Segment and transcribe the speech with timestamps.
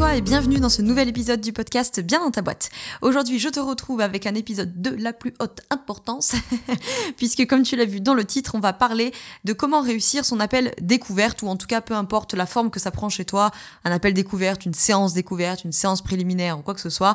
[0.00, 2.70] Toi et bienvenue dans ce nouvel épisode du podcast Bien dans ta boîte.
[3.02, 6.32] Aujourd'hui, je te retrouve avec un épisode de la plus haute importance,
[7.18, 9.12] puisque comme tu l'as vu dans le titre, on va parler
[9.44, 12.80] de comment réussir son appel découverte, ou en tout cas peu importe la forme que
[12.80, 13.50] ça prend chez toi,
[13.84, 17.14] un appel découverte, une séance découverte, une séance préliminaire ou quoi que ce soit.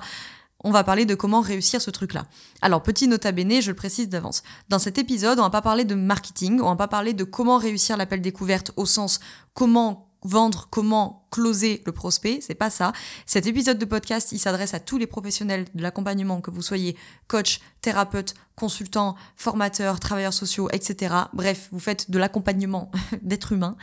[0.64, 2.28] On va parler de comment réussir ce truc-là.
[2.62, 4.44] Alors, petit nota bene, je le précise d'avance.
[4.70, 7.58] Dans cet épisode, on va pas parler de marketing, on va pas parler de comment
[7.58, 9.20] réussir l'appel découverte au sens
[9.56, 12.94] comment vendre, comment closer le prospect, c'est pas ça.
[13.26, 16.96] Cet épisode de podcast, il s'adresse à tous les professionnels de l'accompagnement, que vous soyez
[17.28, 21.14] coach, thérapeute, consultant, formateur, travailleurs sociaux, etc.
[21.34, 23.76] Bref, vous faites de l'accompagnement d'êtres humains.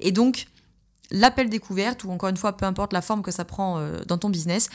[0.00, 0.46] Et donc,
[1.10, 4.18] l'appel découverte, ou encore une fois, peu importe la forme que ça prend euh, dans
[4.18, 4.68] ton business,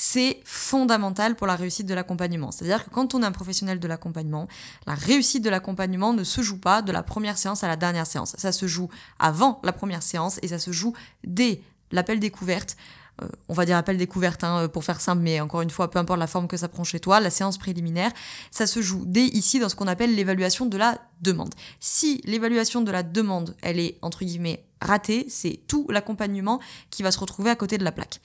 [0.00, 2.52] c'est fondamental pour la réussite de l'accompagnement.
[2.52, 4.46] C'est-à-dire que quand on est un professionnel de l'accompagnement,
[4.86, 8.06] la réussite de l'accompagnement ne se joue pas de la première séance à la dernière
[8.06, 8.36] séance.
[8.38, 8.88] Ça se joue
[9.18, 12.76] avant la première séance et ça se joue dès l'appel découverte.
[13.22, 15.98] Euh, on va dire appel découverte hein, pour faire simple, mais encore une fois, peu
[15.98, 18.12] importe la forme que ça prend chez toi, la séance préliminaire,
[18.52, 21.56] ça se joue dès ici dans ce qu'on appelle l'évaluation de la demande.
[21.80, 26.60] Si l'évaluation de la demande, elle est entre guillemets ratée, c'est tout l'accompagnement
[26.90, 28.20] qui va se retrouver à côté de la plaque.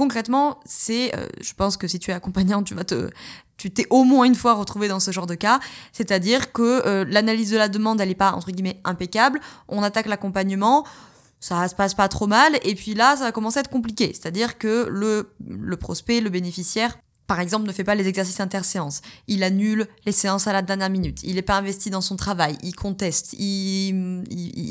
[0.00, 3.10] Concrètement, c'est, euh, je pense que si tu es accompagnant, tu vas te,
[3.58, 5.60] tu t'es au moins une fois retrouvé dans ce genre de cas,
[5.92, 8.48] c'est-à-dire que euh, l'analyse de la demande, elle n'est pas entre
[8.84, 9.42] impeccable.
[9.68, 10.86] On attaque l'accompagnement,
[11.38, 14.06] ça se passe pas trop mal, et puis là, ça va commencer à être compliqué,
[14.14, 16.96] c'est-à-dire que le, le prospect, le bénéficiaire,
[17.30, 19.02] par exemple, ne fait pas les exercices interséances.
[19.28, 21.22] Il annule les séances à la dernière minute.
[21.22, 22.58] Il n'est pas investi dans son travail.
[22.64, 23.34] Il conteste.
[23.34, 24.24] Il,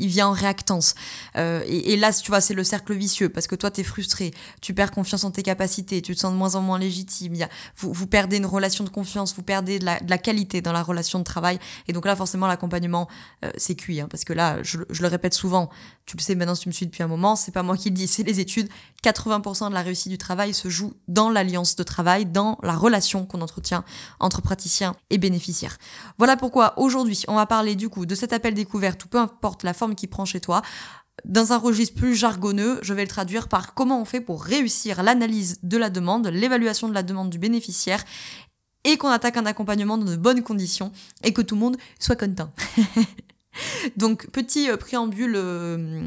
[0.08, 0.94] vient en réactance.
[1.36, 4.34] Euh, et, là, tu vois, c'est le cercle vicieux parce que toi, tu es frustré.
[4.60, 6.02] Tu perds confiance en tes capacités.
[6.02, 7.34] Tu te sens de moins en moins légitime.
[7.34, 9.34] Y vous, perdez une relation de confiance.
[9.34, 11.58] Vous perdez de la, qualité dans la relation de travail.
[11.88, 13.08] Et donc là, forcément, l'accompagnement,
[13.42, 14.02] euh, c'est cuit.
[14.02, 15.70] Hein, parce que là, je, le répète souvent.
[16.04, 17.36] Tu le sais maintenant si tu me suis depuis un moment.
[17.36, 18.68] C'est pas moi qui le dis, c'est les études.
[19.02, 22.26] 80% de la réussite du travail se joue dans l'alliance de travail,
[22.62, 23.84] la relation qu'on entretient
[24.18, 25.78] entre praticiens et bénéficiaires.
[26.18, 29.62] Voilà pourquoi aujourd'hui, on va parler du coup de cet appel découverte ou peu importe
[29.62, 30.62] la forme qu'il prend chez toi.
[31.24, 35.02] Dans un registre plus jargonneux, je vais le traduire par comment on fait pour réussir
[35.02, 38.02] l'analyse de la demande, l'évaluation de la demande du bénéficiaire
[38.84, 42.16] et qu'on attaque un accompagnement dans de bonnes conditions et que tout le monde soit
[42.16, 42.50] content.
[43.96, 46.06] Donc, petit euh, préambule euh, euh,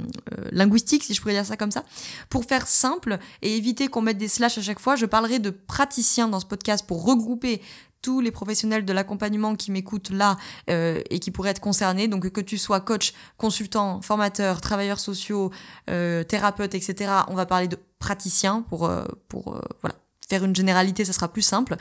[0.51, 1.83] linguistique, si je pourrais dire ça comme ça.
[2.29, 5.49] Pour faire simple et éviter qu'on mette des slash à chaque fois, je parlerai de
[5.49, 7.61] praticiens dans ce podcast pour regrouper
[8.01, 10.35] tous les professionnels de l'accompagnement qui m'écoutent là
[10.67, 12.09] et qui pourraient être concernés.
[12.09, 15.51] Donc que tu sois coach, consultant, formateur, travailleur sociaux,
[15.85, 17.13] thérapeute, etc.
[17.29, 18.91] On va parler de praticiens pour,
[19.29, 19.95] pour voilà,
[20.41, 21.75] une généralité, ça sera plus simple.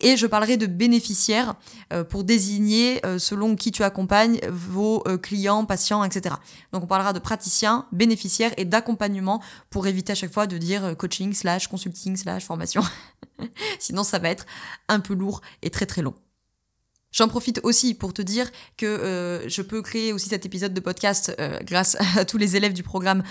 [0.00, 1.54] Et je parlerai de bénéficiaires
[1.92, 6.36] euh, pour désigner, euh, selon qui tu accompagnes, vos euh, clients, patients, etc.
[6.72, 10.96] Donc on parlera de praticiens, bénéficiaires et d'accompagnement pour éviter à chaque fois de dire
[10.96, 12.82] coaching, slash consulting, slash formation.
[13.78, 14.46] Sinon ça va être
[14.88, 16.14] un peu lourd et très très long.
[17.10, 21.34] J'en profite aussi pour te dire que je peux créer aussi cet épisode de podcast
[21.62, 23.22] grâce à tous les élèves du programme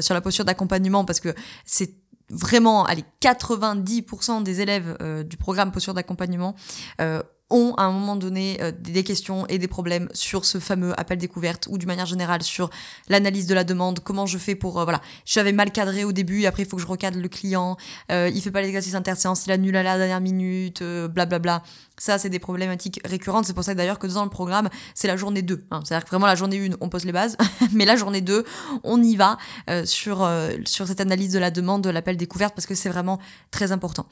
[0.00, 1.34] sur la posture d'accompagnement parce que
[1.66, 2.03] c'est
[2.34, 6.54] vraiment, allez, 90% des élèves euh, du programme posture d'accompagnement
[7.00, 10.98] euh, ont à un moment donné euh, des questions et des problèmes sur ce fameux
[10.98, 12.70] appel découverte ou d'une manière générale sur
[13.08, 16.42] l'analyse de la demande, comment je fais pour euh, voilà, j'avais mal cadré au début,
[16.42, 17.76] et après il faut que je recadre le client,
[18.10, 21.38] euh, il fait pas l'exercice interséance, il annule à la dernière minute, blablabla.
[21.38, 21.62] Bla bla.
[21.98, 23.44] Ça, c'est des problématiques récurrentes.
[23.44, 25.66] C'est pour ça d'ailleurs que dans le programme, c'est la journée 2.
[25.70, 25.80] Hein.
[25.84, 27.36] C'est-à-dire que vraiment la journée 1, on pose les bases,
[27.72, 28.44] mais la journée 2,
[28.82, 29.38] on y va
[29.70, 32.88] euh, sur, euh, sur cette analyse de la demande, de l'appel découverte, parce que c'est
[32.88, 33.20] vraiment
[33.52, 34.06] très important.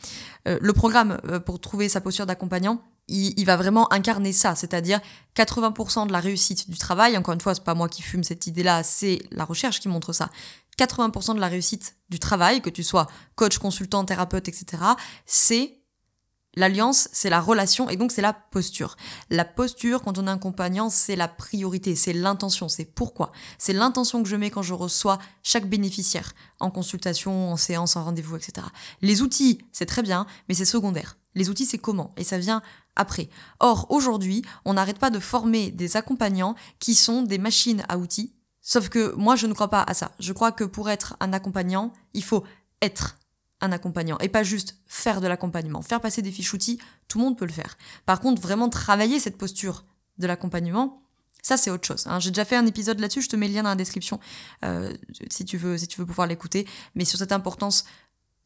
[0.46, 2.82] Euh, le programme, pour trouver sa posture d'accompagnant,
[3.12, 5.00] il, va vraiment incarner ça, c'est-à-dire
[5.36, 7.16] 80% de la réussite du travail.
[7.16, 10.12] Encore une fois, c'est pas moi qui fume cette idée-là, c'est la recherche qui montre
[10.12, 10.30] ça.
[10.78, 14.82] 80% de la réussite du travail, que tu sois coach, consultant, thérapeute, etc.,
[15.26, 15.82] c'est
[16.54, 18.96] L'alliance, c'est la relation et donc c'est la posture.
[19.30, 23.32] La posture, quand on est accompagnant, c'est la priorité, c'est l'intention, c'est pourquoi.
[23.56, 28.04] C'est l'intention que je mets quand je reçois chaque bénéficiaire en consultation, en séance, en
[28.04, 28.66] rendez-vous, etc.
[29.00, 31.16] Les outils, c'est très bien, mais c'est secondaire.
[31.34, 32.60] Les outils, c'est comment Et ça vient
[32.96, 33.28] après.
[33.60, 38.34] Or, aujourd'hui, on n'arrête pas de former des accompagnants qui sont des machines à outils.
[38.60, 40.12] Sauf que moi, je ne crois pas à ça.
[40.20, 42.44] Je crois que pour être un accompagnant, il faut
[42.80, 43.16] être
[43.60, 45.82] un accompagnant et pas juste faire de l'accompagnement.
[45.82, 46.78] Faire passer des fiches outils,
[47.08, 47.78] tout le monde peut le faire.
[48.06, 49.84] Par contre, vraiment travailler cette posture
[50.18, 51.02] de l'accompagnement,
[51.42, 52.06] ça c'est autre chose.
[52.06, 52.20] Hein.
[52.20, 54.20] J'ai déjà fait un épisode là-dessus, je te mets le lien dans la description
[54.64, 54.92] euh,
[55.30, 56.66] si tu veux, si tu veux pouvoir l'écouter.
[56.94, 57.84] Mais sur cette importance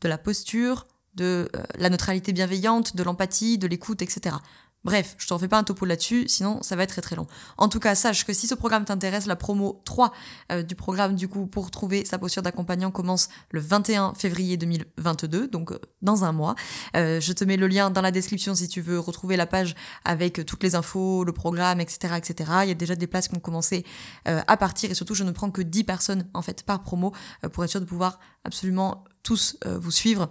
[0.03, 4.37] de la posture, de euh, la neutralité bienveillante, de l'empathie, de l'écoute, etc.
[4.85, 7.27] Bref, je t'en fais pas un topo là-dessus, sinon ça va être très très long.
[7.57, 10.13] En tout cas, sache que si ce programme t'intéresse, la promo 3
[10.53, 15.49] euh, du programme du coup pour trouver sa posture d'accompagnant commence le 21 février 2022,
[15.49, 16.55] donc euh, dans un mois.
[16.95, 19.75] Je te mets le lien dans la description si tu veux retrouver la page
[20.05, 22.51] avec toutes les infos, le programme, etc., etc.
[22.63, 23.85] Il y a déjà des places qui ont commencé
[24.25, 27.13] à partir et surtout je ne prends que 10 personnes en fait par promo
[27.53, 30.31] pour être sûr de pouvoir absolument tous vous suivre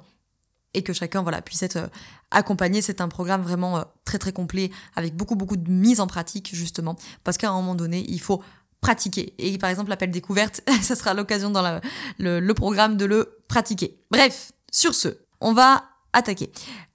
[0.75, 1.87] et que chacun voilà puisse être euh,
[2.31, 2.81] accompagné.
[2.81, 6.51] C'est un programme vraiment euh, très très complet avec beaucoup beaucoup de mise en pratique
[6.53, 8.43] justement parce qu'à un moment donné il faut
[8.81, 9.33] pratiquer.
[9.39, 11.81] Et par exemple l'appel découverte, ça sera l'occasion dans
[12.19, 13.99] le, programme de le pratiquer.
[14.11, 16.51] Bref, sur ce, on va attaquer.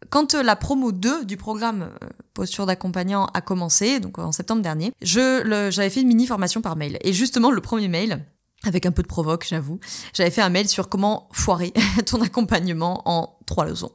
[0.08, 1.90] Quand euh, la promo 2 du programme
[2.34, 6.98] posture d'accompagnant a commencé, donc en septembre dernier, j'avais fait une mini formation par mail.
[7.02, 8.24] Et justement, le premier mail,
[8.64, 9.80] avec un peu de provoque, j'avoue.
[10.12, 11.72] J'avais fait un mail sur comment foirer
[12.06, 13.90] ton accompagnement en trois leçons.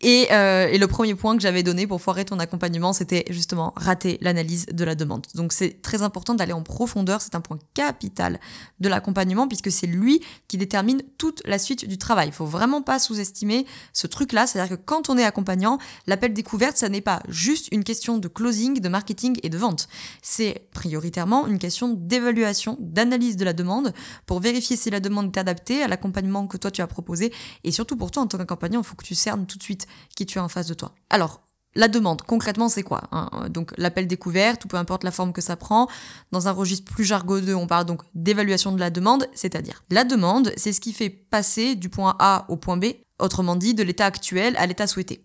[0.00, 3.72] Et, euh, et le premier point que j'avais donné pour foirer ton accompagnement, c'était justement
[3.74, 5.26] rater l'analyse de la demande.
[5.34, 8.38] Donc c'est très important d'aller en profondeur, c'est un point capital
[8.78, 12.28] de l'accompagnement puisque c'est lui qui détermine toute la suite du travail.
[12.28, 16.76] Il faut vraiment pas sous-estimer ce truc-là, c'est-à-dire que quand on est accompagnant, l'appel découverte,
[16.76, 19.88] ça n'est pas juste une question de closing, de marketing et de vente.
[20.22, 23.92] C'est prioritairement une question d'évaluation, d'analyse de la demande
[24.26, 27.32] pour vérifier si la demande est adaptée à l'accompagnement que toi tu as proposé
[27.64, 29.86] et surtout pour toi en tant qu'accompagnant il faut que tu cernes tout de suite
[30.14, 30.94] qui tu as en face de toi.
[31.10, 31.42] Alors,
[31.76, 35.42] la demande, concrètement, c'est quoi hein Donc l'appel découverte, ou peu importe la forme que
[35.42, 35.88] ça prend.
[36.32, 40.52] Dans un registre plus jargonneux, on parle donc d'évaluation de la demande, c'est-à-dire la demande,
[40.56, 42.86] c'est ce qui fait passer du point A au point B,
[43.20, 45.22] autrement dit, de l'état actuel à l'état souhaité.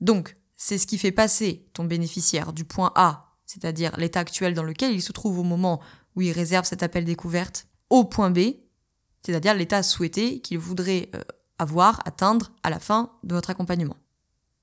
[0.00, 4.62] Donc, c'est ce qui fait passer ton bénéficiaire du point A, c'est-à-dire l'état actuel dans
[4.62, 5.80] lequel il se trouve au moment
[6.16, 8.38] où il réserve cet appel découverte, au point B,
[9.22, 11.22] c'est-à-dire l'état souhaité qu'il voudrait euh,
[11.60, 13.96] avoir, atteindre à la fin de votre accompagnement.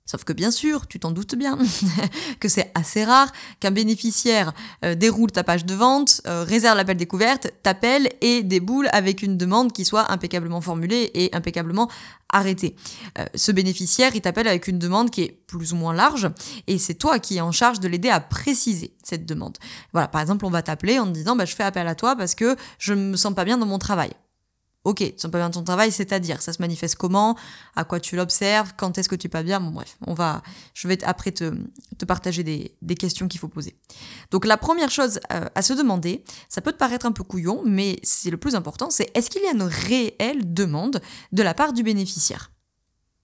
[0.07, 1.57] Sauf que bien sûr, tu t'en doutes bien,
[2.39, 3.29] que c'est assez rare
[3.59, 4.53] qu'un bénéficiaire
[4.85, 9.35] euh, déroule ta page de vente, euh, réserve l'appel découverte, t'appelle et déboule avec une
[9.35, 11.89] demande qui soit impeccablement formulée et impeccablement
[12.31, 12.77] arrêtée.
[13.19, 16.29] Euh, ce bénéficiaire, il t'appelle avec une demande qui est plus ou moins large
[16.67, 19.57] et c'est toi qui es en charge de l'aider à préciser cette demande.
[19.91, 22.15] Voilà, par exemple, on va t'appeler en te disant bah, je fais appel à toi
[22.15, 24.11] parce que je me sens pas bien dans mon travail.
[24.87, 27.35] Ok, tu sens pas bien ton travail, c'est-à-dire, ça se manifeste comment,
[27.75, 30.41] à quoi tu l'observes, quand est-ce que tu es pas bien, bon bref, on va,
[30.73, 31.53] je vais après te,
[31.97, 33.75] te partager des, des questions qu'il faut poser.
[34.31, 37.63] Donc la première chose euh, à se demander, ça peut te paraître un peu couillon,
[37.65, 41.01] mais c'est le plus important, c'est est-ce qu'il y a une réelle demande
[41.33, 42.51] de la part du bénéficiaire?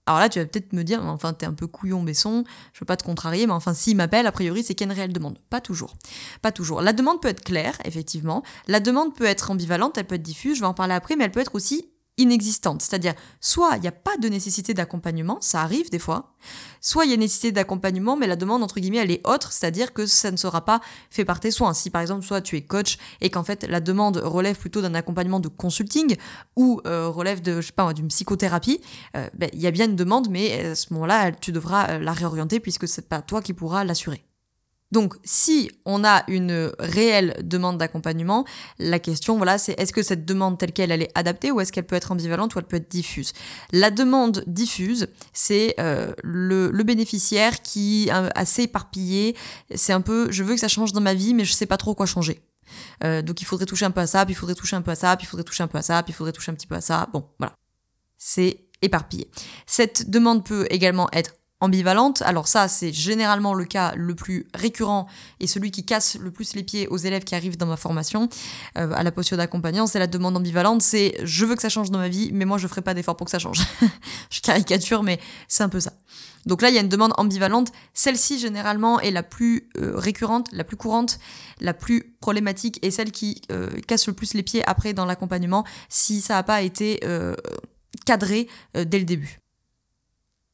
[0.06, 2.86] Alors là, tu vas peut-être me dire, enfin, t'es un peu couillon, Besson, je veux
[2.86, 5.12] pas te contrarier, mais enfin, s'il m'appelle, a priori, c'est qu'il y a une réelle
[5.12, 5.38] demande.
[5.48, 5.94] Pas toujours.
[6.42, 6.82] Pas toujours.
[6.82, 8.42] La demande peut être claire, effectivement.
[8.68, 11.24] La demande peut être ambivalente, elle peut être diffuse, je vais en parler après, mais
[11.24, 12.82] elle peut être aussi inexistante.
[12.82, 16.34] C'est-à-dire, soit il n'y a pas de nécessité d'accompagnement, ça arrive des fois,
[16.80, 19.92] soit il y a nécessité d'accompagnement, mais la demande, entre guillemets, elle est autre, c'est-à-dire
[19.92, 20.80] que ça ne sera pas
[21.10, 21.74] fait par tes soins.
[21.74, 24.94] Si par exemple, soit tu es coach et qu'en fait la demande relève plutôt d'un
[24.94, 26.16] accompagnement de consulting
[26.56, 28.80] ou euh, relève de, je sais pas, d'une psychothérapie,
[29.16, 31.98] euh, ben, il y a bien une demande, mais à ce moment-là, tu devras euh,
[31.98, 34.24] la réorienter puisque c'est pas toi qui pourras l'assurer.
[34.94, 38.44] Donc, si on a une réelle demande d'accompagnement,
[38.78, 41.72] la question, voilà, c'est est-ce que cette demande telle qu'elle, elle est adaptée ou est-ce
[41.72, 43.32] qu'elle peut être ambivalente ou elle peut être diffuse?
[43.72, 49.34] La demande diffuse, c'est euh, le, bénéficiaire qui est assez éparpillé.
[49.74, 51.76] C'est un peu, je veux que ça change dans ma vie, mais je sais pas
[51.76, 52.40] trop quoi changer.
[53.02, 54.92] Euh, donc, il faudrait toucher un peu à ça, puis il faudrait toucher un peu
[54.92, 56.54] à ça, puis il faudrait toucher un peu à ça, puis il faudrait toucher un
[56.54, 57.08] petit peu à ça.
[57.12, 57.56] Bon, voilà.
[58.16, 59.28] C'est éparpillé.
[59.66, 62.22] Cette demande peut également être ambivalente.
[62.22, 65.06] Alors ça, c'est généralement le cas le plus récurrent
[65.40, 68.28] et celui qui casse le plus les pieds aux élèves qui arrivent dans ma formation
[68.78, 71.90] euh, à la posture d'accompagnant, c'est la demande ambivalente, c'est je veux que ça change
[71.90, 73.60] dans ma vie, mais moi je ferai pas d'effort pour que ça change.
[74.30, 75.18] je caricature, mais
[75.48, 75.92] c'est un peu ça.
[76.46, 77.72] Donc là, il y a une demande ambivalente.
[77.94, 81.18] Celle-ci, généralement, est la plus euh, récurrente, la plus courante,
[81.60, 85.64] la plus problématique et celle qui euh, casse le plus les pieds après dans l'accompagnement
[85.88, 87.00] si ça n'a pas été
[88.04, 89.38] cadré dès le début.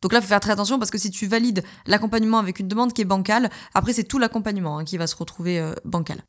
[0.02, 2.92] Donc là, faut faire très attention parce que si tu valides l'accompagnement avec une demande
[2.92, 6.23] qui est bancale, après c'est tout l'accompagnement hein, qui va se retrouver euh, bancal.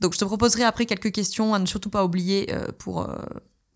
[0.00, 3.18] Donc je te proposerai après quelques questions à ne surtout pas oublier euh, pour, euh,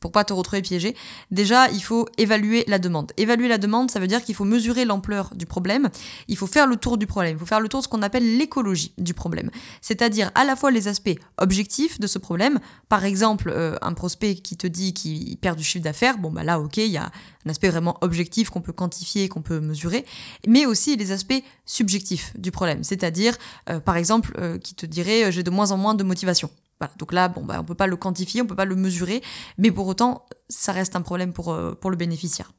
[0.05, 0.95] pour pas te retrouver piégé.
[1.31, 3.13] Déjà, il faut évaluer la demande.
[3.17, 5.89] Évaluer la demande, ça veut dire qu'il faut mesurer l'ampleur du problème.
[6.29, 7.37] Il faut faire le tour du problème.
[7.37, 9.51] Il faut faire le tour de ce qu'on appelle l'écologie du problème.
[9.81, 12.61] C'est-à-dire à la fois les aspects objectifs de ce problème.
[12.91, 16.19] Par exemple, euh, un prospect qui te dit qu'il perd du chiffre d'affaires.
[16.19, 17.11] Bon, bah là, ok, il y a
[17.47, 20.05] un aspect vraiment objectif qu'on peut quantifier, qu'on peut mesurer.
[20.47, 22.85] Mais aussi les aspects subjectifs du problème.
[22.85, 23.39] C'est-à-dire,
[23.71, 26.93] euh, par exemple, euh, qui te dirait j'ai de moins en moins de motivation Voilà,
[26.99, 29.23] donc là, bon, bah, on peut pas le quantifier, on peut pas le mesurer,
[29.59, 32.53] mais pour autant, ça reste un problème pour, euh, pour le bénéficiaire.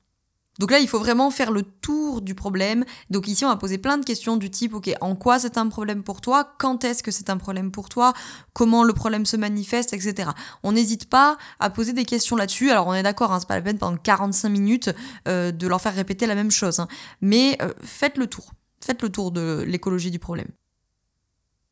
[0.60, 2.86] Donc là, il faut vraiment faire le tour du problème.
[3.10, 5.68] Donc ici, on va poser plein de questions du type, ok, en quoi c'est un
[5.68, 6.56] problème pour toi?
[6.58, 8.14] Quand est-ce que c'est un problème pour toi?
[8.54, 10.30] Comment le problème se manifeste, etc.
[10.64, 12.72] On n'hésite pas à poser des questions là-dessus.
[12.72, 14.90] Alors on est d'accord, hein, c'est pas la peine pendant 45 minutes
[15.28, 16.80] euh, de leur faire répéter la même chose.
[16.80, 16.88] Hein.
[17.20, 18.54] Mais euh, faites le tour.
[18.80, 20.48] Faites le tour de l'écologie du problème.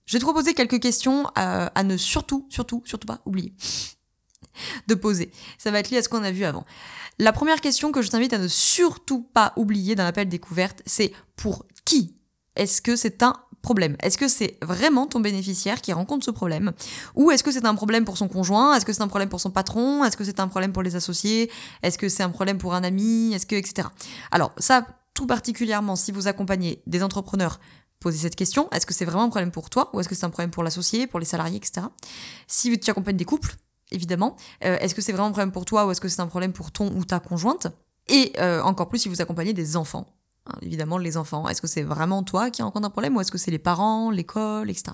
[0.05, 3.53] Je vais te proposer quelques questions à, à ne surtout, surtout, surtout pas oublier
[4.87, 5.31] de poser.
[5.57, 6.65] Ça va être lié à ce qu'on a vu avant.
[7.19, 11.11] La première question que je t'invite à ne surtout pas oublier dans l'appel découverte, c'est
[11.35, 12.15] pour qui
[12.55, 13.95] est-ce que c'est un problème?
[14.01, 16.73] Est-ce que c'est vraiment ton bénéficiaire qui rencontre ce problème?
[17.15, 18.75] Ou est-ce que c'est un problème pour son conjoint?
[18.75, 20.03] Est-ce que c'est un problème pour son patron?
[20.03, 21.49] Est-ce que c'est un problème pour les associés?
[21.81, 23.33] Est-ce que c'est un problème pour un ami?
[23.33, 23.87] Est-ce que etc.
[24.31, 27.59] Alors ça, tout particulièrement si vous accompagnez des entrepreneurs,
[28.03, 28.69] posez cette question.
[28.71, 30.63] Est-ce que c'est vraiment un problème pour toi Ou est-ce que c'est un problème pour
[30.63, 31.87] l'associé, pour les salariés, etc.
[32.47, 33.55] Si tu accompagnes des couples,
[33.91, 34.35] évidemment.
[34.65, 36.53] Euh, est-ce que c'est vraiment un problème pour toi ou est-ce que c'est un problème
[36.53, 37.67] pour ton ou ta conjointe?
[38.07, 40.05] Et euh, encore plus si vous accompagnez des enfants.
[40.47, 41.47] Hein, évidemment, les enfants.
[41.47, 44.11] Est-ce que c'est vraiment toi qui rencontre un problème ou est-ce que c'est les parents,
[44.11, 44.91] l'école, etc.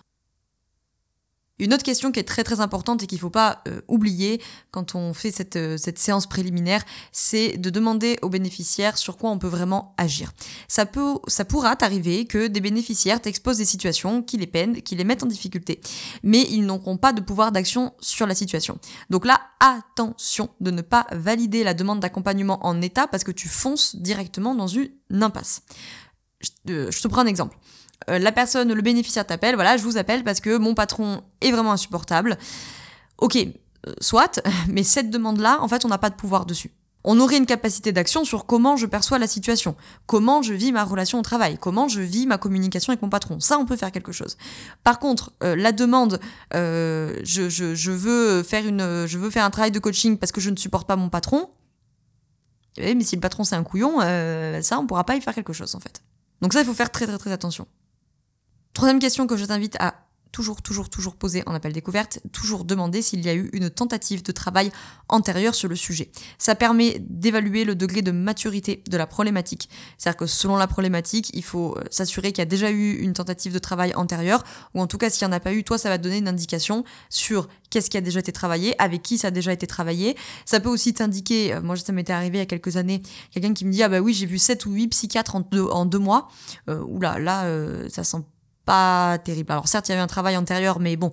[1.60, 4.42] Une autre question qui est très très importante et qu'il ne faut pas euh, oublier
[4.72, 9.30] quand on fait cette, euh, cette séance préliminaire, c'est de demander aux bénéficiaires sur quoi
[9.30, 10.32] on peut vraiment agir.
[10.70, 15.24] Ça, pourra t'arriver que des bénéficiaires t'exposent des situations qui les peinent, qui les mettent
[15.24, 15.82] en difficulté,
[16.24, 18.80] mais ils n'auront pas de pouvoir d'action sur la situation.
[19.10, 23.50] Donc là, attention de ne pas valider la demande d'accompagnement en état parce que tu
[23.50, 25.64] fonces directement dans une impasse.
[26.66, 27.58] je te prends un exemple.
[28.10, 31.52] Euh, la personne, le bénéficiaire t'appelle, voilà, je vous appelle parce que mon patron est
[31.52, 32.38] vraiment insupportable.
[33.18, 36.72] Ok, euh, soit, mais cette demande-là, en fait, on n'a pas de pouvoir dessus.
[37.06, 39.76] On aurait une capacité d'action sur comment je perçois la situation,
[40.06, 43.40] comment je vis ma relation au travail, comment je vis ma communication avec mon patron.
[43.40, 44.38] Ça, on peut faire quelque chose.
[44.84, 46.20] Par contre, euh, la demande,
[46.52, 50.58] je, veux faire une, je veux faire un travail de coaching parce que je ne
[50.58, 51.50] supporte pas mon patron.
[52.78, 54.00] Eh, mais si le patron c'est un couillon,
[54.62, 56.02] ça, on pourra pas y faire quelque chose en fait.
[56.42, 57.66] Donc ça, il faut faire très très très attention.
[58.74, 59.96] Troisième question que je t'invite à
[60.32, 64.24] toujours, toujours, toujours poser en appel découverte, toujours demander s'il y a eu une tentative
[64.24, 64.72] de travail
[65.08, 66.12] antérieure sur le sujet.
[66.38, 69.70] Ça permet d'évaluer le degré de maturité de la problématique.
[69.98, 73.14] C'est-à-dire que selon la problématique, il faut euh, s'assurer qu'il y a déjà eu une
[73.14, 75.78] tentative de travail antérieure, ou en tout cas s'il n'y en a pas eu, toi
[75.78, 79.18] ça va te donner une indication sur qu'est-ce qui a déjà été travaillé, avec qui
[79.18, 80.16] ça a déjà été travaillé.
[80.46, 83.54] Ça peut aussi t'indiquer, euh, moi ça m'était arrivé il y a quelques années, quelqu'un
[83.54, 85.86] qui me dit ah bah oui j'ai vu 7 ou 8 psychiatres en deux, en
[85.86, 86.30] deux mois,
[86.70, 88.24] euh, oula là euh, ça sent
[88.70, 89.52] pas terrible.
[89.52, 91.12] Alors certes, il y a eu un travail antérieur, mais bon,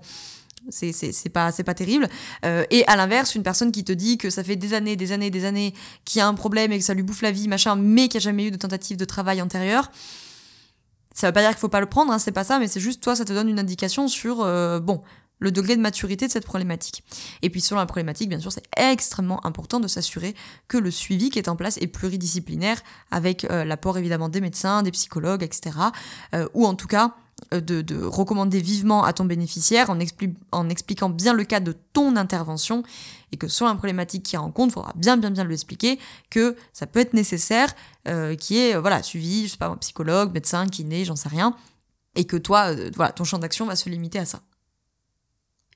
[0.68, 2.06] c'est c'est pas c'est pas terrible
[2.44, 5.12] euh, et à l'inverse une personne qui te dit que ça fait des années des
[5.12, 5.72] années des années
[6.04, 8.18] qu'il y a un problème et que ça lui bouffe la vie machin mais qu'il
[8.18, 9.92] n'y a jamais eu de tentative de travail antérieur
[11.14, 12.80] ça veut pas dire qu'il faut pas le prendre hein, c'est pas ça mais c'est
[12.80, 15.02] juste toi ça te donne une indication sur euh, bon
[15.38, 17.04] le degré de maturité de cette problématique.
[17.42, 20.34] Et puis selon la problématique, bien sûr, c'est extrêmement important de s'assurer
[20.66, 24.82] que le suivi qui est en place est pluridisciplinaire, avec euh, l'apport évidemment des médecins,
[24.82, 25.76] des psychologues, etc.
[26.54, 27.14] ou en tout cas
[27.52, 30.00] euh, de, recommander vivement à ton bénéficiaire en,
[30.70, 32.82] expliquant bien le cas de ton intervention
[33.30, 35.98] et que sur la problématique qu'il rencontre, il faudra bien bien bien lui expliquer
[36.30, 37.74] que ça peut être nécessaire,
[38.08, 41.54] euh, qui est euh, voilà suivi, je sais pas, psychologue, médecin, kiné, j'en sais rien,
[42.14, 44.40] et que toi, voilà, ton champ d'action va se limiter à ça.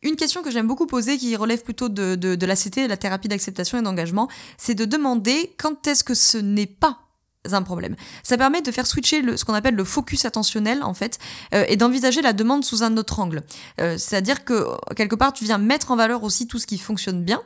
[0.02, 3.28] Une question que j'aime beaucoup poser, qui relève plutôt de, de, de l'ACT, la thérapie
[3.28, 7.09] d'acceptation et d'engagement, c'est de demander quand est-ce que ce n'est pas
[7.50, 7.96] un problème.
[8.22, 11.18] Ça permet de faire switcher le, ce qu'on appelle le focus attentionnel en fait
[11.54, 13.42] euh, et d'envisager la demande sous un autre angle.
[13.80, 17.24] Euh, c'est-à-dire que quelque part tu viens mettre en valeur aussi tout ce qui fonctionne
[17.24, 17.42] bien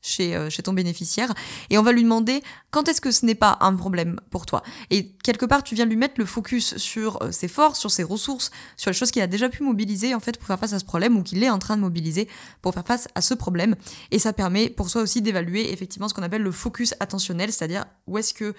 [0.00, 1.32] chez, euh, chez ton bénéficiaire
[1.68, 4.62] et on va lui demander quand est-ce que ce n'est pas un problème pour toi.
[4.90, 8.50] Et quelque part tu viens lui mettre le focus sur ses forces, sur ses ressources,
[8.78, 10.86] sur les choses qu'il a déjà pu mobiliser en fait pour faire face à ce
[10.86, 12.28] problème ou qu'il est en train de mobiliser
[12.62, 13.76] pour faire face à ce problème.
[14.10, 17.84] Et ça permet pour toi aussi d'évaluer effectivement ce qu'on appelle le focus attentionnel, c'est-à-dire
[18.06, 18.54] où est-ce que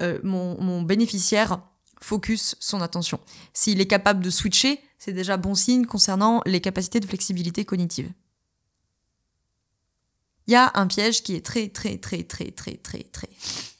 [0.00, 1.60] euh, mon, bénéficiaire
[2.00, 3.20] focus son attention.
[3.52, 8.10] S'il est capable de switcher, c'est déjà bon signe concernant les capacités de flexibilité cognitive.
[10.46, 13.28] Il y a un piège qui est très très très très très très très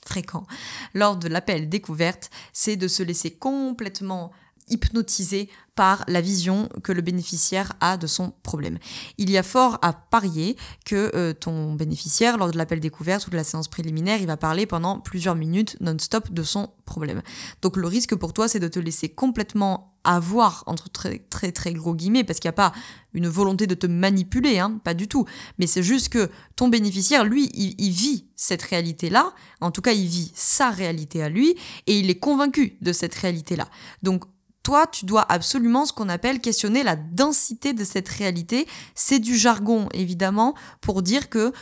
[0.05, 0.47] fréquent
[0.95, 4.33] lors de l'appel découverte, c'est de se laisser complètement
[4.71, 5.49] hypnotisé
[5.79, 8.79] par la vision que le bénéficiaire a de son problème.
[9.17, 13.31] Il y a fort à parier que euh, ton bénéficiaire, lors de l'appel découverte ou
[13.31, 17.23] de la séance préliminaire, il va parler pendant plusieurs minutes non-stop de son problème.
[17.63, 21.73] Donc le risque pour toi, c'est de te laisser complètement avoir, entre très très très
[21.73, 22.73] gros guillemets, parce qu'il n'y a pas
[23.15, 25.27] une volonté de te manipuler, hein, pas du tout.
[25.61, 29.93] Mais c'est juste que ton bénéficiaire, lui, il, il vit cette réalité-là, en tout cas
[29.93, 31.55] il vit sa réalité à lui,
[31.87, 33.69] et il est convaincu de cette réalité-là.
[34.03, 34.25] Donc
[34.63, 38.67] toi, tu dois absolument ce qu'on appelle questionner la densité de cette réalité.
[38.95, 41.53] C'est du jargon, évidemment, pour dire que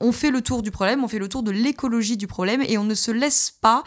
[0.00, 2.76] on fait le tour du problème, on fait le tour de l'écologie du problème et
[2.76, 3.82] on ne se laisse pas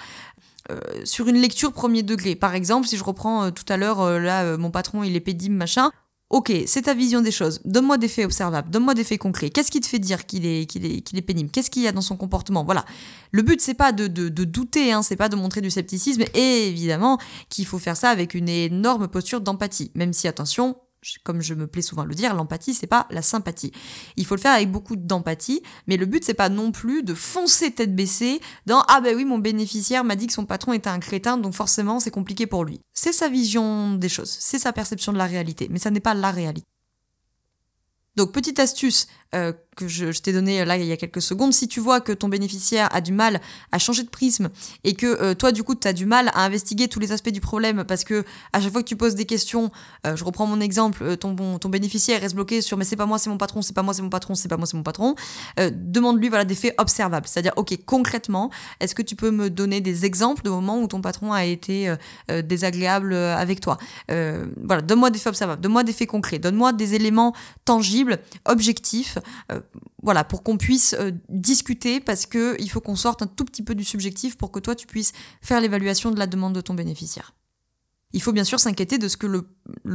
[0.72, 2.36] euh, sur une lecture premier degré.
[2.36, 5.20] Par exemple, si je reprends euh, tout à l'heure, euh, là, mon patron, il est
[5.20, 5.92] pédime, machin.
[6.30, 7.60] Ok, c'est ta vision des choses.
[7.66, 9.50] Donne-moi des faits observables, donne-moi des faits concrets.
[9.50, 11.50] Qu'est-ce qui te fait dire qu'il est, qu'il est, qu'il est pénible?
[11.50, 12.64] Qu'est-ce qu'il y a dans son comportement?
[12.64, 12.86] Voilà.
[13.32, 16.22] Le but, c'est pas de, de, de douter, hein, c'est pas de montrer du scepticisme,
[16.36, 17.18] et évidemment
[17.50, 19.90] qu'il faut faire ça avec une énorme posture d'empathie.
[19.96, 20.76] Même si, attention,
[21.24, 23.72] comme je me plais souvent le dire, l'empathie, c'est pas la sympathie.
[24.18, 27.14] Il faut le faire avec beaucoup d'empathie, mais le but, c'est pas non plus de
[27.14, 30.90] foncer tête baissée dans Ah ben oui, mon bénéficiaire m'a dit que son patron était
[30.90, 32.82] un crétin, donc forcément, c'est compliqué pour lui.
[32.94, 36.14] C'est sa vision des choses, c'est sa perception de la réalité, mais ça n'est pas
[36.14, 36.68] la réalité.
[38.16, 41.68] Donc, petite astuce euh, que je, t'ai donnée là il y a quelques secondes, si
[41.70, 43.40] tu vois que ton bénéficiaire a du mal
[43.72, 44.50] à changer de prisme
[44.84, 47.30] et que euh, toi, du coup, tu as du mal à investiguer tous les aspects
[47.30, 49.72] du problème parce que à chaque fois que tu poses des questions,
[50.06, 53.18] euh, je reprends mon exemple, ton, ton bénéficiaire reste bloqué sur mais c'est pas moi,
[53.18, 55.16] c'est mon patron, c'est pas moi, c'est mon patron, c'est pas moi, c'est mon patron,
[55.58, 57.28] demande-lui voilà, des faits observables.
[57.28, 61.02] C'est-à-dire, ok, concrètement, est-ce que tu peux me donner des exemples de moments où ton
[61.02, 61.94] patron a été
[62.44, 63.78] désagréable avec toi?
[64.08, 67.34] Voilà, donne-moi des faits observables, donne-moi des faits concrets, donne-moi des éléments
[67.66, 69.18] tangibles objectif,
[69.52, 69.60] euh,
[70.02, 73.64] voilà, pour qu'on puisse euh, discuter, parce que il faut qu'on sorte un tout petit
[73.64, 75.12] peu du subjectif pour que toi tu puisses
[75.42, 77.34] faire l'évaluation de la demande de ton bénéficiaire.
[78.12, 79.46] Il faut bien sûr s'inquiéter de ce que le,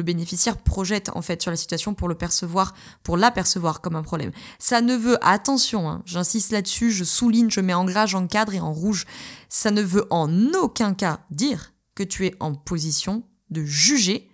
[0.02, 4.30] bénéficiaire projette en fait sur la situation pour le percevoir, pour l'apercevoir comme un problème.
[4.60, 8.60] Ça ne veut, attention, hein, j'insiste là-dessus, je souligne, je mets en gras, j'encadre et
[8.60, 9.04] en rouge,
[9.48, 14.28] ça ne veut en aucun cas dire que tu es en position de juger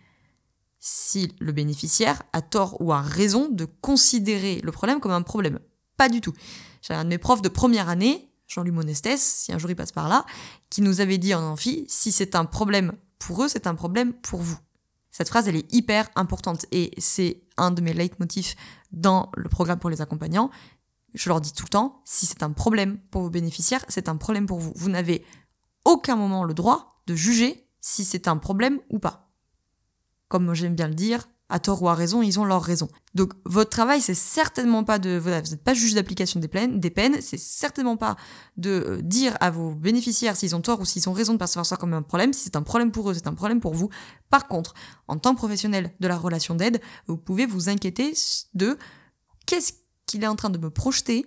[0.81, 5.61] si le bénéficiaire a tort ou a raison de considérer le problème comme un problème.
[5.97, 6.33] Pas du tout.
[6.81, 9.93] J'ai un de mes profs de première année, Jean-Louis Monestès, si un jour il passe
[9.93, 10.25] par là,
[10.71, 14.15] qui nous avait dit en amphi, si c'est un problème pour eux, c'est un problème
[14.15, 14.59] pour vous.
[15.11, 18.57] Cette phrase, elle est hyper importante et c'est un de mes leitmotifs
[18.91, 20.51] dans le programme pour les accompagnants.
[21.13, 24.17] Je leur dis tout le temps, si c'est un problème pour vos bénéficiaires, c'est un
[24.17, 24.73] problème pour vous.
[24.77, 25.27] Vous n'avez
[25.85, 29.30] aucun moment le droit de juger si c'est un problème ou pas
[30.31, 32.89] comme j'aime bien le dire, à tort ou à raison, ils ont leur raison.
[33.15, 35.19] Donc votre travail, c'est certainement pas de...
[35.19, 36.81] Vous n'êtes pas juge d'application des peines
[37.21, 38.17] c'est certainement pas
[38.57, 41.67] de euh, dire à vos bénéficiaires s'ils ont tort ou s'ils ont raison de percevoir
[41.67, 42.33] ça comme un problème.
[42.33, 43.91] Si c'est un problème pour eux, c'est un problème pour vous.
[44.31, 44.75] Par contre,
[45.09, 48.15] en tant que professionnel de la relation d'aide, vous pouvez vous inquiéter
[48.55, 48.79] de
[49.47, 49.73] qu'est-ce
[50.07, 51.27] qu'il est en train de me projeter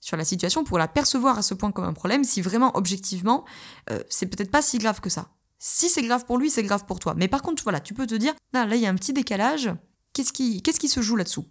[0.00, 3.44] sur la situation pour la percevoir à ce point comme un problème, si vraiment objectivement,
[3.90, 5.30] euh, c'est peut-être pas si grave que ça.
[5.58, 7.14] Si c'est grave pour lui, c'est grave pour toi.
[7.16, 9.12] Mais par contre, voilà, tu peux te dire, là, là, il y a un petit
[9.12, 9.70] décalage.
[10.12, 11.46] Qu'est-ce qui, qu'est-ce qui se joue là-dessous?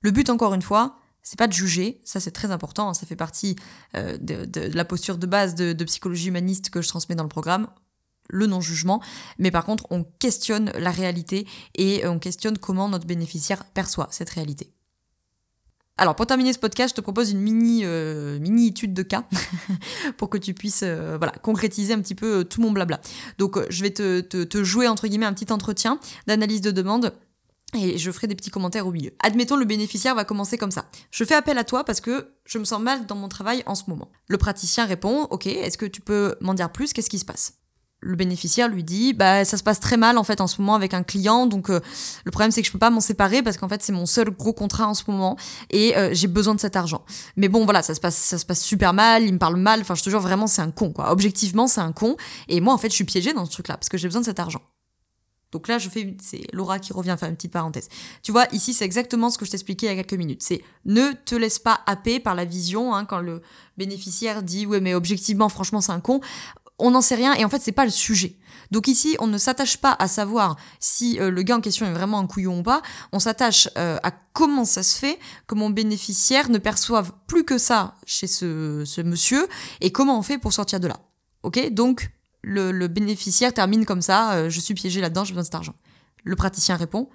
[0.00, 3.16] Le but, encore une fois, c'est pas de juger, ça c'est très important, ça fait
[3.16, 3.56] partie
[3.96, 7.66] euh, de, la posture de base de, psychologie humaniste que je transmets dans le programme,
[8.28, 9.02] le non-jugement,
[9.36, 14.30] mais par contre on questionne la réalité et on questionne comment notre bénéficiaire perçoit cette
[14.30, 14.72] réalité.
[15.98, 19.24] Alors pour terminer ce podcast, je te propose une mini euh, mini étude de cas
[20.18, 23.00] pour que tu puisses euh, voilà concrétiser un petit peu euh, tout mon blabla.
[23.38, 27.14] Donc je vais te, te, jouer entre guillemets un petit entretien d'analyse de demande.
[27.74, 29.12] Et je ferai des petits commentaires au milieu.
[29.18, 30.86] Admettons, le bénéficiaire va commencer comme ça.
[31.10, 33.74] Je fais appel à toi parce que je me sens mal dans mon travail en
[33.74, 34.08] ce moment.
[34.28, 36.92] Le praticien répond, ok, est-ce que tu peux m'en dire plus?
[36.92, 37.54] Qu'est-ce qui se passe?
[38.06, 40.74] Le bénéficiaire lui dit bah ça se passe très mal en fait en ce moment
[40.74, 41.46] avec un client.
[41.46, 41.80] Donc euh,
[42.24, 44.30] le problème c'est que je peux pas m'en séparer parce qu'en fait c'est mon seul
[44.30, 45.36] gros contrat en ce moment
[45.70, 47.04] et euh, j'ai besoin de cet argent.
[47.36, 49.80] Mais bon voilà ça se passe ça se passe super mal il me parle mal.
[49.80, 51.10] Enfin je te jure vraiment c'est un con quoi.
[51.10, 52.16] Objectivement c'est un con.
[52.48, 54.20] Et moi en fait je suis piégée dans ce truc là parce que j'ai besoin
[54.20, 54.62] de cet argent.
[55.52, 57.88] Donc là, je fais, c'est Laura qui revient faire une petite parenthèse.
[58.22, 60.42] Tu vois, ici, c'est exactement ce que je t'expliquais il y a quelques minutes.
[60.42, 63.40] C'est ne te laisse pas happer par la vision, hein, quand le
[63.78, 66.20] bénéficiaire dit, ouais, mais objectivement, franchement, c'est un con
[66.78, 68.36] on n'en sait rien et en fait c'est pas le sujet.
[68.70, 71.92] Donc ici on ne s'attache pas à savoir si euh, le gars en question est
[71.92, 75.70] vraiment un couillon ou pas, on s'attache euh, à comment ça se fait que mon
[75.70, 79.48] bénéficiaire ne perçoive plus que ça chez ce, monsieur
[79.80, 80.96] et comment on fait pour sortir de là.
[81.42, 81.70] Ok?
[81.70, 82.10] Donc
[82.42, 85.74] le, bénéficiaire termine comme ça, euh, je suis piégé là-dedans, j'ai besoin de cet argent.
[86.24, 87.08] Le praticien répond,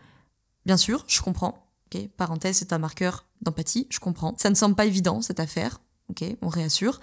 [0.65, 1.67] bien sûr, je comprends.
[1.93, 4.35] Ok, parenthèse, c'est un marqueur d'empathie, je comprends.
[4.37, 5.81] Ça ne semble pas évident cette affaire.
[6.09, 6.99] Ok, on réassure.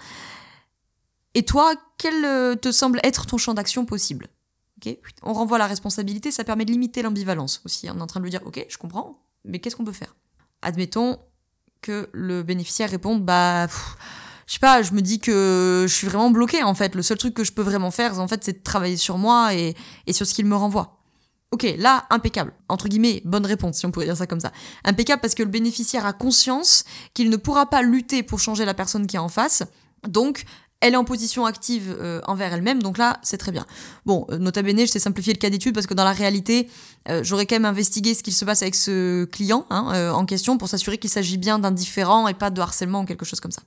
[1.35, 4.27] Et toi, quel euh, te semble être ton champ d'action possible?
[5.23, 7.89] On renvoie la responsabilité, ça permet de limiter l'ambivalence aussi.
[7.89, 10.15] On est en train de lui dire, ok, je comprends, mais qu'est-ce qu'on peut faire?
[10.61, 11.19] Admettons
[11.81, 13.67] que le bénéficiaire réponde, bah,
[14.47, 16.95] je sais pas, je me dis que je suis vraiment bloqué en fait.
[16.95, 19.53] Le seul truc que je peux vraiment faire, en fait, c'est de travailler sur moi
[19.53, 19.75] et,
[20.07, 20.99] et sur ce qu'il me renvoie.
[21.51, 22.53] Ok, là, impeccable.
[22.67, 24.51] Entre guillemets, bonne réponse, si on pourrait dire ça comme ça.
[24.85, 28.75] Impeccable parce que le bénéficiaire a conscience qu'il ne pourra pas lutter pour changer la
[28.75, 29.63] personne qui est en face.
[30.07, 30.45] Donc,
[30.81, 33.65] elle est en position active euh, envers elle-même, donc là, c'est très bien.
[34.05, 36.69] Bon, euh, nota bene, je t'ai simplifié le cas d'étude parce que dans la réalité,
[37.09, 40.57] euh, j'aurais quand même investigué ce qu'il se passe avec ce client hein, en question
[40.57, 43.51] pour s'assurer qu'il s'agit bien d'un différent et pas de harcèlement ou quelque chose comme
[43.51, 43.61] ça.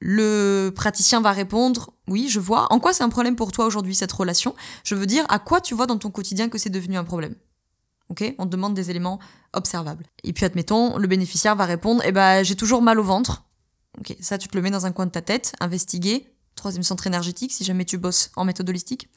[0.00, 2.72] Le praticien va répondre Oui, je vois.
[2.72, 4.54] En quoi c'est un problème pour toi aujourd'hui cette relation?
[4.84, 7.34] Je veux dire, à quoi tu vois dans ton quotidien que c'est devenu un problème?
[8.10, 9.18] Ok On demande des éléments
[9.54, 10.04] observables.
[10.22, 13.42] Et puis, admettons, le bénéficiaire va répondre Eh ben, j'ai toujours mal au ventre.
[13.98, 16.28] Ok, ça, tu te le mets dans un coin de ta tête, investiguer,
[16.58, 19.08] troisième centre énergétique, si jamais tu bosses en méthode holistique.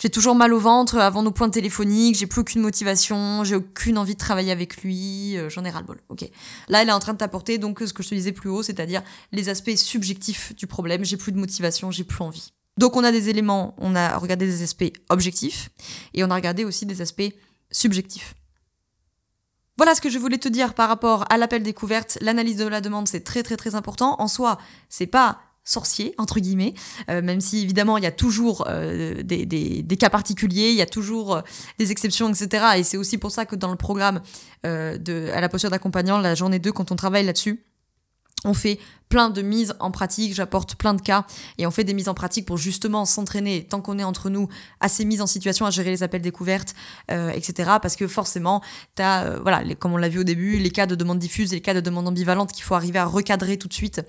[0.00, 3.98] J'ai toujours mal au ventre avant nos points téléphoniques, j'ai plus aucune motivation, j'ai aucune
[3.98, 6.00] envie de travailler avec lui, euh, j'en ai ras-le-bol.
[6.08, 6.28] Ok.
[6.68, 8.62] Là, elle est en train de t'apporter donc ce que je te disais plus haut,
[8.62, 11.04] c'est-à-dire les aspects subjectifs du problème.
[11.04, 12.52] J'ai plus de motivation, j'ai plus envie.
[12.78, 15.68] Donc on a des éléments, on a regardé des aspects objectifs
[16.14, 17.30] et on a regardé aussi des aspects
[17.70, 18.34] subjectifs.
[19.76, 22.18] Voilà ce que je voulais te dire par rapport à l'appel découverte.
[22.20, 24.16] L'analyse de la demande, c'est très très très important.
[24.18, 26.74] En soi, c'est pas sorcier, entre guillemets,
[27.08, 30.86] euh, même si évidemment il y a toujours euh, des, cas particuliers, il y a
[30.86, 31.40] toujours euh,
[31.78, 32.64] des exceptions, etc.
[32.76, 34.20] Et c'est aussi pour ça que dans le programme
[34.64, 37.64] de, à la posture d'accompagnant, la journée 2, quand on travaille là-dessus,
[38.44, 38.78] on fait
[39.10, 41.26] plein de mises en pratique, j'apporte plein de cas
[41.58, 44.48] et on fait des mises en pratique pour justement s'entraîner tant qu'on est entre nous
[44.78, 46.74] à ces mises en situation, à gérer les appels découvertes,
[47.10, 47.72] euh, etc.
[47.82, 48.62] Parce que forcément,
[48.96, 51.50] tu as, euh, voilà, comme on l'a vu au début, les cas de demande diffuse
[51.52, 54.00] les cas de demande ambivalente qu'il faut arriver à recadrer tout de suite,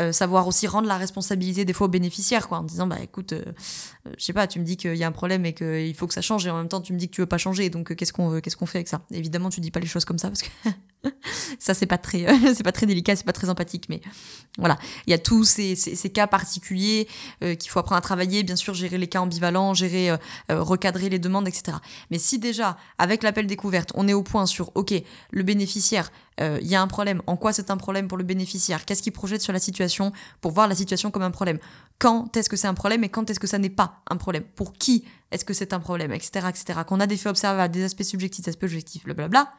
[0.00, 3.34] euh, savoir aussi rendre la responsabilité des fois aux bénéficiaires, quoi, en disant, bah écoute,
[4.16, 6.14] je sais pas, tu me dis qu'il y a un problème et qu'il faut que
[6.14, 7.94] ça change et en même temps tu me dis que tu veux pas changer, donc
[7.94, 9.02] qu'est-ce qu'on qu'est-ce qu'on fait avec ça?
[9.10, 10.48] Évidemment, tu dis pas les choses comme ça parce que
[11.58, 12.24] ça c'est pas très
[12.64, 14.00] pas très délicat, c'est pas très empathique, mais
[14.58, 17.08] voilà, il y a tous ces, ces, cas particuliers
[17.42, 20.16] euh, qu'il faut apprendre à travailler, bien sûr, gérer les cas ambivalents, gérer, euh,
[20.50, 21.76] euh, recadrer les demandes, etc.
[22.10, 24.94] Mais si déjà, avec l'appel découverte, on est au point sur, OK,
[25.30, 28.84] le bénéficiaire, il y a un problème, en quoi c'est un problème pour le bénéficiaire,
[28.84, 31.58] qu'est-ce qu'il projette sur la situation pour voir la situation comme un problème,
[31.98, 34.44] quand est-ce que c'est un problème et quand est-ce que ça n'est pas un problème,
[34.54, 37.84] pour qui est-ce que c'est un problème, etc., etc., qu'on a des faits observables, des
[37.84, 39.50] aspects subjectifs, des aspects objectifs, blablabla.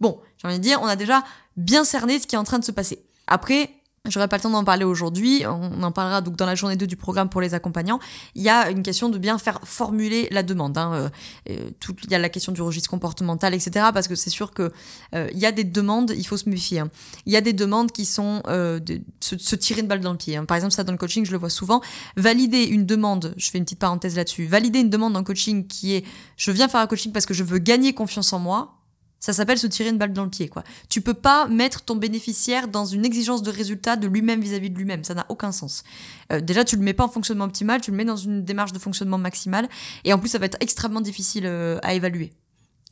[0.00, 1.22] Bon, j'ai envie de dire, on a déjà
[1.58, 3.04] bien cerné ce qui est en train de se passer.
[3.26, 3.70] Après,
[4.08, 6.88] J'aurais pas le temps d'en parler aujourd'hui, on en parlera donc dans la journée 2
[6.88, 8.00] du programme pour les accompagnants.
[8.34, 10.76] Il y a une question de bien faire formuler la demande.
[10.76, 10.92] Hein.
[10.92, 11.08] Euh,
[11.50, 11.70] euh,
[12.02, 13.90] il y a la question du registre comportemental, etc.
[13.94, 14.72] Parce que c'est sûr que
[15.14, 16.80] euh, il y a des demandes, il faut se méfier.
[16.80, 16.88] Hein.
[17.26, 20.36] Il y a des demandes qui sont de se, tirer une balle dans le pied.
[20.36, 20.46] Hein.
[20.46, 21.80] Par exemple, ça dans le coaching, je le vois souvent.
[22.16, 25.94] Valider une demande, je fais une petite parenthèse là-dessus, valider une demande en coaching qui
[25.94, 26.04] est
[26.36, 28.81] je viens faire un coaching parce que je veux gagner confiance en moi,
[29.22, 30.64] ça s'appelle se tirer une balle dans le pied, quoi.
[30.88, 34.76] Tu peux pas mettre ton bénéficiaire dans une exigence de résultat de lui-même vis-à-vis de
[34.76, 35.04] lui-même.
[35.04, 35.84] Ça n'a aucun sens.
[36.32, 38.72] Euh, déjà, tu le mets pas en fonctionnement optimal, tu le mets dans une démarche
[38.72, 39.68] de fonctionnement maximal.
[40.04, 42.32] Et en plus, ça va être extrêmement difficile euh, à évaluer.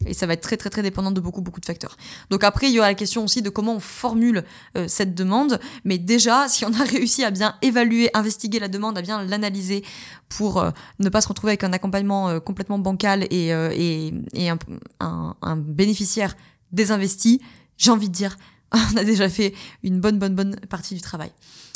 [0.07, 1.97] Et ça va être très très très dépendant de beaucoup beaucoup de facteurs.
[2.31, 4.45] Donc après, il y aura la question aussi de comment on formule
[4.77, 5.61] euh, cette demande.
[5.85, 9.85] Mais déjà, si on a réussi à bien évaluer, investiguer la demande, à bien l'analyser
[10.29, 14.49] pour euh, ne pas se retrouver avec un accompagnement euh, complètement bancal et, et, et
[14.49, 14.59] un,
[15.01, 16.35] un, un bénéficiaire
[16.73, 17.41] désinvesti,
[17.77, 18.39] j'ai envie de dire,
[18.73, 21.31] on a déjà fait une bonne bonne bonne partie du travail.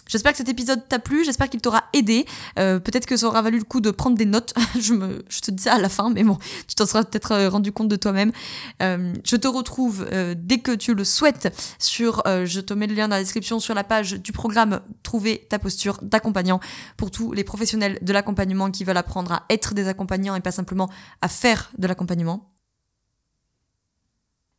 [0.07, 2.27] J'espère que cet épisode t'a plu, j'espère qu'il t'aura aidé.
[2.59, 4.55] Euh, peut-être que ça aura valu le coup de prendre des notes.
[4.81, 7.33] je, me, je te dis ça à la fin, mais bon, tu t'en seras peut-être
[7.33, 8.33] euh, rendu compte de toi-même.
[8.83, 13.09] Euh, je te retrouve dès que tu le souhaites sur, je te mets le lien
[13.09, 16.61] dans la description sur la page du programme Trouver ta posture d'accompagnant
[16.97, 20.53] pour tous les professionnels de l'accompagnement qui veulent apprendre à être des accompagnants et pas
[20.53, 20.91] simplement
[21.21, 22.54] à faire de l'accompagnement.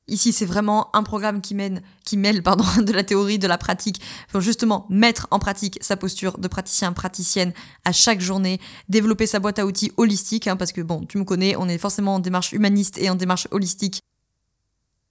[0.08, 3.58] Ici, c'est vraiment un programme qui mène, qui mêle, pardon, de la théorie, de la
[3.58, 7.54] pratique, pour justement mettre en pratique sa posture de praticien, praticienne
[7.86, 11.24] à chaque journée, développer sa boîte à outils holistique, hein, parce que bon, tu me
[11.24, 14.00] connais, on est forcément en démarche humaniste et en démarche holistique.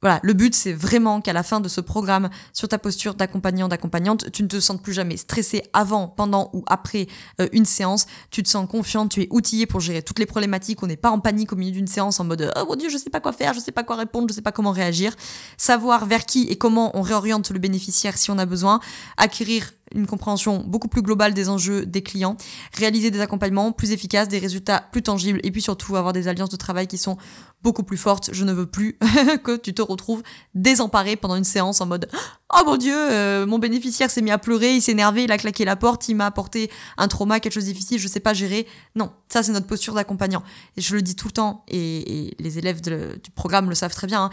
[0.04, 3.68] Voilà, le but c'est vraiment qu'à la fin de ce programme sur ta posture d'accompagnant,
[3.68, 7.06] d'accompagnante, tu ne te sentes plus jamais stressé avant, pendant ou après
[7.40, 8.04] euh, une séance.
[8.30, 10.82] Tu te sens confiante, tu es outillé pour gérer toutes les problématiques.
[10.82, 12.98] On n'est pas en panique au milieu d'une séance en mode oh mon dieu, je
[12.98, 15.14] sais pas quoi faire, je sais pas quoi répondre, je sais pas comment réagir.
[15.56, 18.80] Savoir vers qui et comment on réoriente le bénéficiaire si on a besoin.
[19.16, 22.36] Acquérir une compréhension beaucoup plus globale des enjeux des clients,
[22.72, 26.50] réaliser des accompagnements plus efficaces, des résultats plus tangibles et puis surtout avoir des alliances
[26.50, 27.16] de travail qui sont
[27.62, 28.30] beaucoup plus fortes.
[28.32, 28.98] Je ne veux plus
[29.44, 30.22] que tu te retrouves
[30.54, 32.08] désemparé pendant une séance en mode
[32.56, 35.38] Oh mon dieu, euh, mon bénéficiaire s'est mis à pleurer, il s'est énervé, il a
[35.38, 38.34] claqué la porte, il m'a apporté un trauma, quelque chose de difficile, je sais pas
[38.34, 38.66] gérer.
[38.94, 40.42] Non, ça c'est notre posture d'accompagnant.
[40.76, 44.06] Et je le dis tout le temps, et, les élèves du programme le savent très
[44.06, 44.30] bien, hein.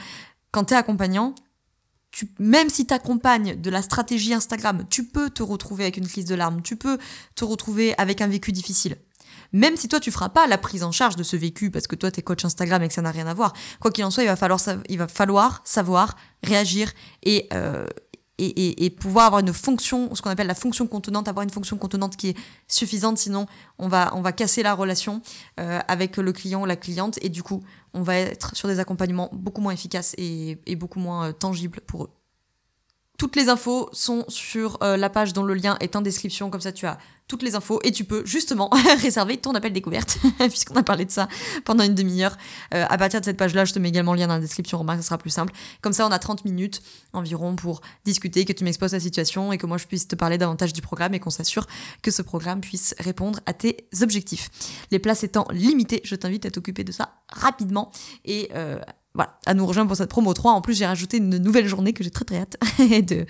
[0.51, 1.33] quand tu es accompagnant,
[2.39, 6.25] même si tu accompagnes de la stratégie Instagram, tu peux te retrouver avec une crise
[6.25, 6.97] de larmes, tu peux
[7.35, 8.97] te retrouver avec un vécu difficile.
[9.53, 11.95] Même si toi tu feras pas la prise en charge de ce vécu parce que
[11.95, 14.11] toi tu es coach Instagram et que ça n'a rien à voir, quoi qu'il en
[14.11, 16.91] soit, il va falloir, il va falloir savoir réagir
[17.23, 17.85] et, euh,
[18.41, 22.17] et, pouvoir avoir une fonction, ce qu'on appelle la fonction contenante, avoir une fonction contenante
[22.17, 23.45] qui est suffisante, sinon
[23.77, 25.21] on va, on va casser la relation
[25.59, 28.79] euh, avec le client ou la cliente et du coup on va être sur des
[28.79, 32.09] accompagnements beaucoup moins efficaces et, beaucoup moins euh, tangibles pour eux.
[33.21, 36.59] Toutes les infos sont sur euh, la page dont le lien est en description, comme
[36.59, 38.67] ça tu as toutes les infos et tu peux justement
[39.03, 41.27] réserver ton appel découverte, puisqu'on a parlé de ça
[41.63, 42.35] pendant une demi-heure.
[42.73, 44.79] Euh, à partir de cette page-là, je te mets également le lien dans la description,
[44.79, 45.53] remarque, ça sera plus simple.
[45.81, 46.81] Comme ça, on a 30 minutes
[47.13, 50.39] environ pour discuter, que tu m'exposes la situation et que moi je puisse te parler
[50.39, 51.67] davantage du programme et qu'on s'assure
[52.01, 54.49] que ce programme puisse répondre à tes objectifs.
[54.89, 57.91] Les places étant limitées, je t'invite à t'occuper de ça rapidement
[58.25, 58.79] et euh,
[59.13, 60.53] voilà, à nous rejoindre pour cette promo 3.
[60.53, 63.25] En plus, j'ai rajouté une nouvelle journée que j'ai très très hâte de,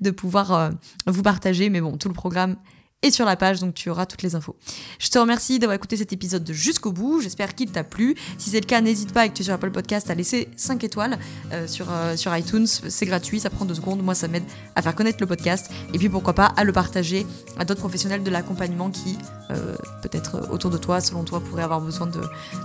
[0.00, 0.70] de pouvoir euh,
[1.06, 1.68] vous partager.
[1.68, 2.56] Mais bon, tout le programme
[3.02, 4.56] et sur la page, donc tu auras toutes les infos.
[4.98, 8.16] Je te remercie d'avoir écouté cet épisode jusqu'au bout, j'espère qu'il t'a plu.
[8.38, 10.82] Si c'est le cas, n'hésite pas, avec tu es sur Apple Podcast, à laisser 5
[10.82, 11.18] étoiles
[11.52, 14.82] euh, sur, euh, sur iTunes, c'est gratuit, ça prend 2 secondes, moi ça m'aide à
[14.82, 17.26] faire connaître le podcast, et puis pourquoi pas à le partager
[17.58, 19.18] à d'autres professionnels de l'accompagnement qui,
[19.50, 22.20] euh, peut-être autour de toi, selon toi, pourraient avoir besoin de,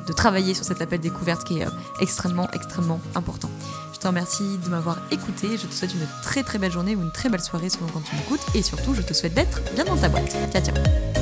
[0.08, 1.68] de travailler sur cet appel découverte qui est
[2.00, 3.50] extrêmement, extrêmement important.
[4.02, 5.58] Te remercie de m'avoir écouté.
[5.58, 8.02] Je te souhaite une très très belle journée ou une très belle soirée selon quand
[8.02, 8.42] tu m'écoutes.
[8.56, 10.36] Et surtout, je te souhaite d'être bien dans ta boîte.
[10.52, 11.21] Ciao, ciao.